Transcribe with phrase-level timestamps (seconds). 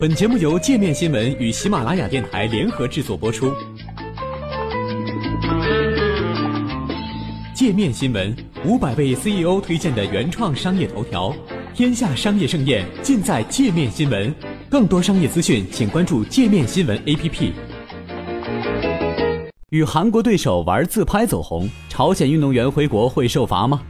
[0.00, 3.52] 本节目由界面新闻与喜马拉雅电台联合制作播出。
[7.52, 8.32] 界面新闻
[8.64, 11.34] 五百位 CEO 推荐的原创商业头条，
[11.74, 14.32] 天下商业盛宴尽在界面新闻。
[14.70, 17.50] 更多商业资讯，请关注界面新闻 APP。
[19.70, 23.82] 与韩国对手玩自拍走红，朝鲜运动员回国会受罚吗？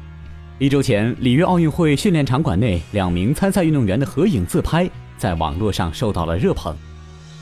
[0.58, 4.90] 一周前，里约奥运会训练场馆内，两名参赛运动员的合影自拍。
[5.18, 6.74] 在网络上受到了热捧，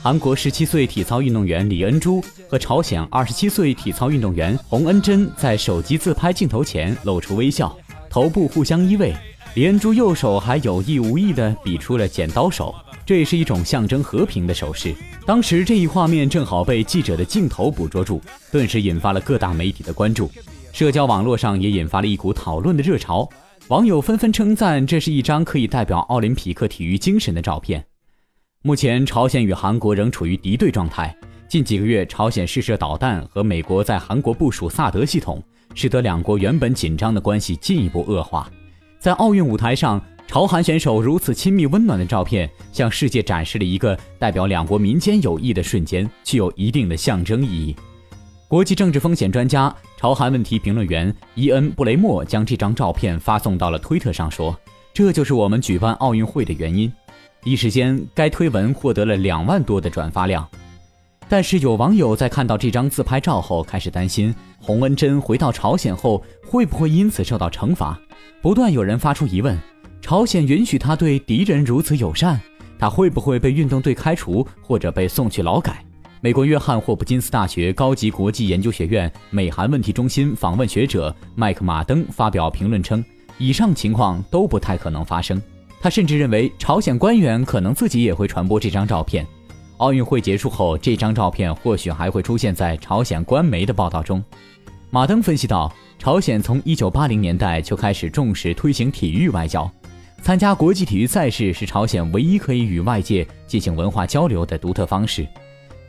[0.01, 7.73] 韩国十七岁体操运动员李恩珠和朝鲜二十七岁体操运动员洪恩珍在手机自拍镜头前露出微笑，
[8.09, 9.13] 头部互相依偎。
[9.53, 14.93] 李恩珠右手还有意无意地比出了剪刀手，这也是一种象征和平的手势。
[15.25, 18.21] 当时这一画面正好被记者的镜头捕捉住，
[18.51, 20.29] 顿时引发了各大媒体的关注，
[20.71, 23.27] 社交网络上也引发了一股讨论的热潮。
[23.69, 27.85] 网友纷纷称赞，这是一张可以代表奥林匹克体育精神的照片。
[28.61, 31.13] 目前，朝鲜与韩国仍处于敌对状态。
[31.49, 35.43] 近几个月，朝鲜试射导弹和美国在韩国部署萨德系统，
[35.75, 38.49] 使得两国原本紧张的关系进一步恶化。
[38.99, 47.75] 在奥运舞台上，朝韩选手如此亲密温暖的照片，向世界展示了一个代表两国民间友谊的瞬间，具有一定的象征意义。
[48.47, 54.55] 国际政治风险专家、朝韩问题评论员伊恩·布雷默将这张照片发送到了推特上，说
[54.93, 56.93] ：“这就是我们举办奥运会的原因。”
[57.43, 60.47] 一时间，该推文获得了两万多的转发量。
[61.27, 67.99] 但是，有网友在看到这张自拍照后，开始担心洪恩珍回到朝鲜后会不会因此受到惩罚。
[68.39, 69.57] 不断有人发出疑问：
[69.99, 72.39] 朝鲜允许他对敌人如此友善，
[72.77, 75.83] 他会不会被运动队开除或者被送去劳改？
[76.27, 83.01] 美国约翰霍普金斯大学高级国际研究学院美韩问题中心访问学者麦克马登发表评论称，
[83.37, 85.41] 以上情况都不太可能发生。
[85.79, 89.25] 他甚至认为，朝鲜官员可能自己也会传播这张照片。
[89.77, 94.21] 奥运会结束后，这张照片或许还会出现在朝鲜官媒的报道中。
[94.89, 99.71] 马登分析道，朝鲜从1980年代就开始重视推行体育外交，
[100.21, 105.25] 参加国际体育赛事是朝鲜唯一可以与外界进行文化交流的独特方式。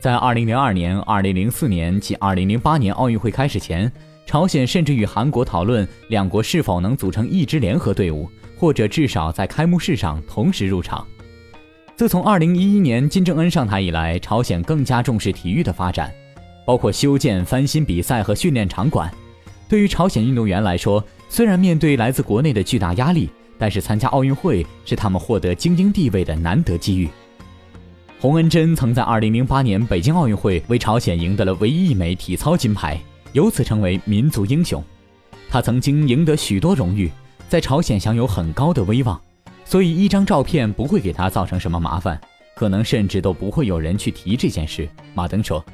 [0.00, 3.90] 在2002年、2004年及2008年奥运会开始前，
[4.24, 11.04] 朝鲜甚至与韩国讨论两国是否能组成一支联合队伍，或者至少在开幕式上同时入场。
[11.96, 16.14] 自从2011年金正恩上台以来，朝鲜更加重视体育的发展，
[16.64, 19.12] 包括修建、翻新比赛和训练场馆。
[19.68, 23.28] 对于朝鲜运动员来说，虽然面对来自国内的巨大压力，
[23.58, 27.08] 但是参加奥运会是他们获得精英地位的难得机遇。
[28.20, 32.98] 洪恩珍曾在2008年北京奥运会为朝鲜赢得了唯一一枚体操金牌，
[33.32, 34.82] 由此成为民族英雄。
[35.48, 37.08] 他曾经赢得许多荣誉，
[37.48, 39.20] 在朝鲜享有很高的威望，
[39.64, 42.20] 所以一张照片不会给他造成什么麻烦，
[42.56, 44.88] 可能甚至都不会有人去提这件事。
[45.14, 45.64] 马登说：“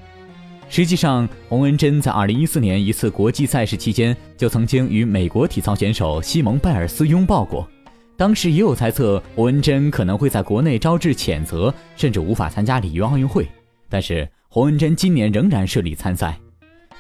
[0.69, 7.67] 实际上，洪恩珍在2014年一次国际赛事期间就曾经与美国体操选手西蒙·拜尔斯拥抱过。”
[8.17, 13.49] 当时也有猜测，洪恩珍可能会在国内招致谴责，甚至无法参加里约奥运会。
[13.89, 16.39] 但是洪恩珍今年仍然顺利参赛。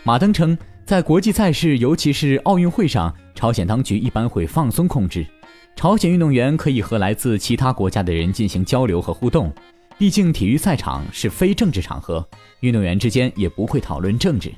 [0.02, 5.24] 马登称，在国际赛事，尤其是奥运会上，朝鲜当局一般会放松控制，
[5.76, 9.52] 朝鲜运动员可以和来自其他国家的人进行交流和互动。
[9.96, 14.52] 毕竟体育赛场是非政治场合，运动员之间也不会讨论政治。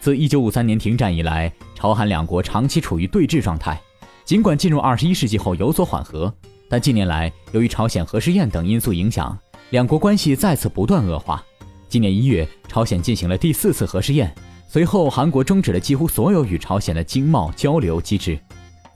[0.00, 3.80] 自1953年停战以来，朝韩两国长期处于对峙状态。
[4.24, 6.32] 尽管进入二十一世纪后有所缓和，
[6.66, 9.36] 但近年来由于朝鲜核试验等因素影响，
[9.68, 11.44] 两国关系再次不断恶化。
[11.90, 14.34] 今年一月，朝鲜进行了第四次核试验，
[14.66, 18.38] 随后韩国终止了几乎所有与朝鲜的经贸交流机制。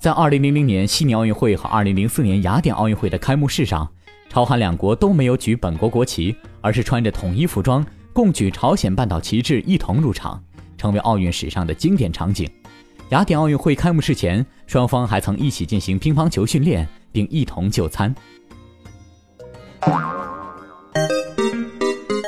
[0.01, 3.87] 在二零零零年悉尼奥运会和二零零四年雅典奥运会的开幕式上，
[4.31, 7.85] 朝韩两国都没有举本国国旗，而是穿着统一服装，
[8.15, 10.43] 共举朝鲜半岛旗帜一同入场，
[10.79, 12.49] 成为奥运史上的经典场景。
[13.11, 18.15] 雅典奥运会开幕式前，双方还曾一起进行乒乓球训练，并一同就餐。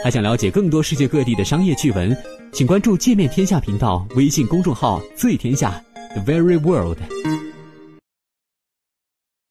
[0.03, 2.17] 还想了解更多世界各地的商业趣闻，
[2.50, 5.82] 请关注“界面天下”频道微信公众号“最天下
[6.15, 7.19] The Very World”。